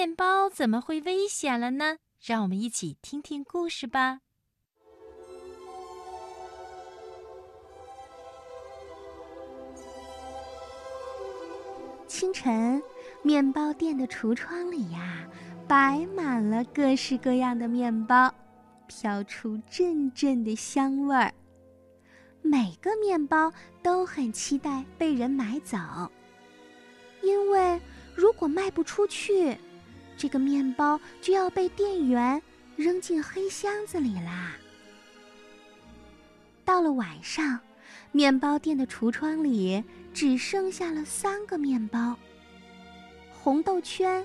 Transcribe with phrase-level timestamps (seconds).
[0.00, 1.98] 面包怎么会危险了呢？
[2.24, 4.20] 让我们一起听听故事吧。
[12.08, 12.82] 清晨，
[13.20, 15.28] 面包店的橱窗里呀，
[15.68, 18.34] 摆满了各式各样的面包，
[18.86, 21.30] 飘出阵阵的香味儿。
[22.40, 25.76] 每个面包都很期待被人买走，
[27.20, 27.78] 因为
[28.14, 29.58] 如果卖不出去，
[30.20, 32.42] 这个面包就要被店员
[32.76, 34.54] 扔进黑箱子里啦。
[36.62, 37.58] 到了晚上，
[38.12, 42.14] 面包店的橱窗里只剩下了三个面包：
[43.32, 44.22] 红豆圈、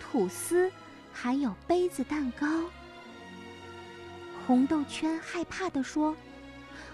[0.00, 0.68] 吐司，
[1.12, 2.64] 还有杯子蛋糕。
[4.48, 6.16] 红豆圈害怕地说：“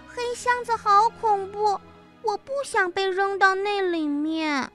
[0.07, 1.81] 黑箱子好恐怖，
[2.21, 4.71] 我不想被扔到那里面。”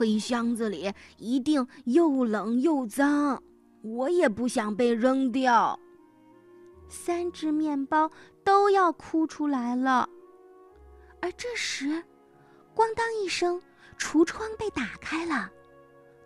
[0.00, 3.42] 黑箱子里一定又冷又脏，
[3.82, 5.78] 我也不想被扔掉。
[6.88, 8.10] 三只面包
[8.42, 10.08] 都要哭出来了。
[11.20, 12.02] 而这时，
[12.74, 13.60] 咣当一声，
[13.98, 15.50] 橱窗被打开了，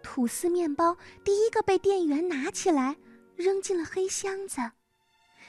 [0.04, 2.96] 吐司面包第一个被店员拿起来，
[3.34, 4.60] 扔进了黑箱子。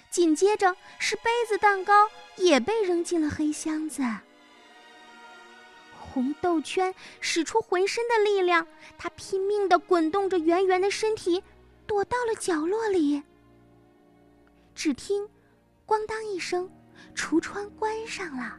[0.09, 1.93] 紧接着是杯子蛋糕
[2.37, 4.01] 也被扔进了黑箱子。
[6.15, 8.65] 红豆圈使出浑身的力量，
[8.97, 11.43] 它拼命地滚动着圆圆的身体，
[11.85, 13.21] 躲到了角落里。
[14.73, 15.27] 只听
[15.85, 16.71] “咣当”一声，
[17.13, 18.57] 橱窗关上了。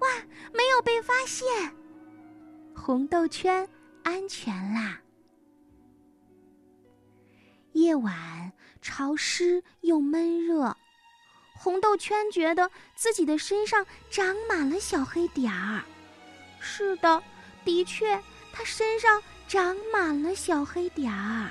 [0.00, 0.08] 哇，
[0.52, 1.74] 没有被发现！
[2.76, 3.66] 红豆圈
[4.02, 5.00] 安全啦。
[7.72, 10.76] 夜晚潮湿又闷热，
[11.56, 15.82] 红豆圈觉得自己的身上长满了小黑点儿。
[16.62, 17.22] 是的，
[17.64, 18.18] 的确，
[18.52, 21.50] 它身上长满了小黑点儿。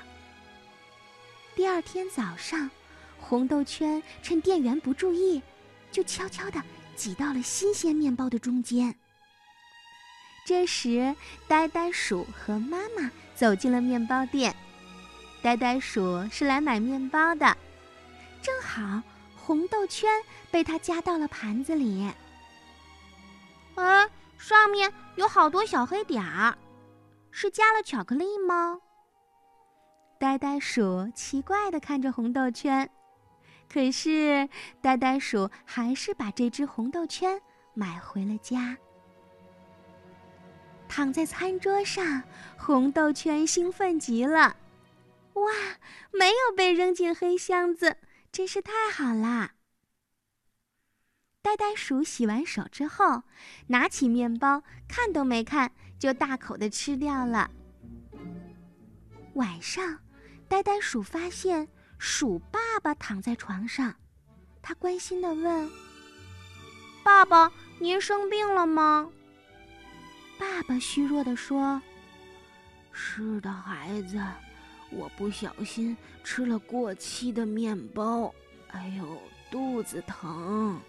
[1.53, 2.71] 第二天早上，
[3.19, 5.41] 红豆圈趁店员不注意，
[5.91, 6.63] 就悄悄地
[6.95, 8.95] 挤到了新鲜面包的中间。
[10.45, 11.13] 这时，
[11.47, 14.55] 呆呆鼠和妈妈走进了面包店。
[15.43, 17.55] 呆呆鼠是来买面包的，
[18.41, 19.03] 正好
[19.35, 20.09] 红豆圈
[20.49, 22.09] 被他夹到了盘子里。
[23.75, 24.09] 啊。
[24.41, 26.57] 上面有好多小黑点儿，
[27.29, 28.81] 是加了巧克力吗？
[30.17, 32.89] 呆呆鼠奇怪的看着红豆圈，
[33.71, 34.49] 可是
[34.81, 37.39] 呆呆鼠还是把这只红豆圈
[37.75, 38.75] 买回了家。
[40.89, 42.23] 躺在餐桌上，
[42.57, 44.55] 红豆圈兴奋极了，
[45.33, 45.51] 哇，
[46.11, 47.95] 没有被扔进黑箱子，
[48.31, 49.51] 真是太好啦！
[51.43, 53.23] 呆呆鼠洗完手之后，
[53.67, 57.49] 拿起面包，看都没看，就大口的吃掉了。
[59.33, 59.97] 晚上，
[60.47, 63.95] 呆呆鼠发现鼠爸爸躺在床上，
[64.61, 65.69] 他关心的问
[67.03, 69.09] ：“爸爸，您生病了吗？”
[70.37, 71.81] 爸爸虚弱的说
[72.93, 74.21] ：“是的，孩子，
[74.91, 78.31] 我不小心吃了过期的面包，
[78.67, 80.79] 哎呦，肚子疼。”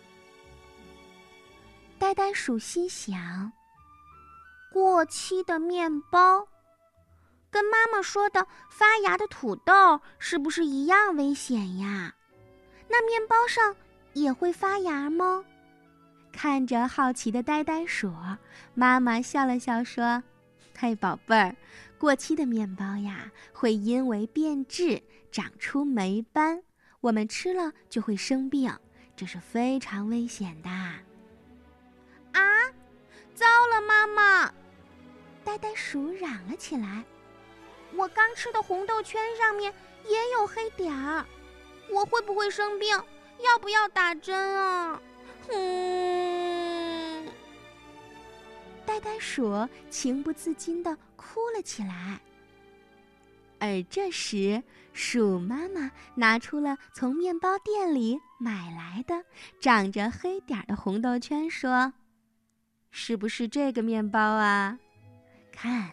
[2.02, 3.52] 呆呆鼠心想
[4.72, 6.48] ：“过期的面包，
[7.48, 12.12] 跟妈妈说的发芽的土豆是不是一样危险呀？
[12.88, 13.76] 那面包上
[14.14, 15.44] 也会发芽吗？”
[16.34, 18.12] 看着好奇的呆呆鼠，
[18.74, 20.24] 妈妈笑了笑说
[20.76, 21.54] ：“嘿，宝贝儿，
[21.98, 26.64] 过期的面包呀，会因为变质长出霉斑，
[27.00, 28.76] 我们吃了就会生病，
[29.14, 30.68] 这是非常危险的。”
[34.02, 34.52] 妈妈！
[35.44, 37.04] 呆呆鼠嚷了起来
[37.94, 39.72] ：“我刚吃的红豆圈上面
[40.08, 41.24] 也有黑点儿，
[41.90, 42.88] 我会不会生病？
[43.38, 45.00] 要不要打针啊？”
[45.52, 47.28] 嗯，
[48.86, 52.20] 呆呆鼠情不自禁的哭了起来。
[53.58, 54.62] 而这时，
[54.92, 59.24] 鼠妈妈拿出了从面包店里买来的
[59.60, 61.92] 长着黑点儿的红豆圈，说。
[62.94, 64.78] 是不是这个面包啊？
[65.50, 65.90] 看，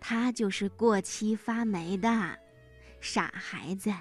[0.00, 2.36] 它就是过期发霉的。
[3.00, 3.92] 傻孩子，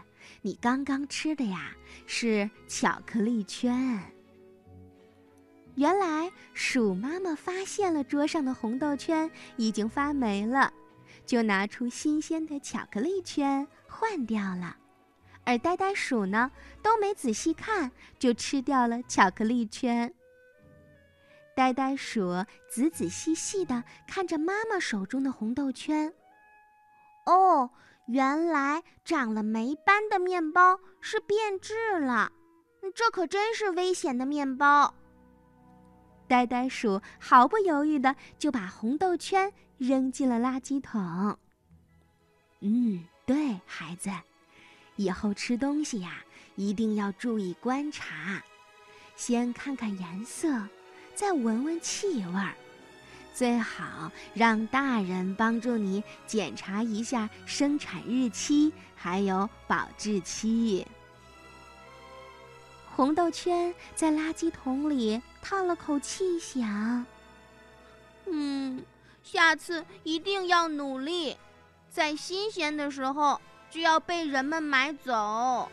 [0.41, 1.75] 你刚刚吃的呀
[2.07, 4.01] 是巧克力圈。
[5.75, 10.73] 原来鼠妈妈发现了桌上的红豆圈已经发霉了，
[11.25, 14.77] 就拿出新鲜的巧克力圈换掉了。
[15.43, 16.51] 而呆呆鼠呢，
[16.81, 20.13] 都没仔细看，就吃掉了巧克力圈。
[21.59, 26.13] 呆呆鼠仔仔细细地看着妈妈手中的红豆圈，
[27.25, 27.69] 哦，
[28.07, 32.31] 原来长了霉斑的面包是变质了，
[32.95, 34.93] 这可真是危险的面包。
[36.29, 41.37] 呆呆鼠毫不犹豫的就把红豆圈扔进了垃圾桶。
[42.61, 44.09] 嗯，对，孩子，
[44.95, 46.23] 以后吃东西呀，
[46.55, 48.41] 一定要注意观察，
[49.17, 50.47] 先看看颜色，
[51.19, 52.55] 再闻闻气味儿，
[53.33, 60.87] 最好让大人帮助你检查一下生产日期，还有保质期。
[62.95, 67.05] 红豆圈在垃圾桶里叹了口气，想
[68.25, 68.81] ：“嗯，
[69.21, 71.35] 下次一定要努力，
[71.89, 75.69] 在新鲜的时候就要被人们买走。”